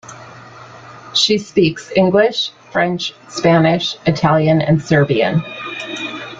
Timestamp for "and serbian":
4.59-5.43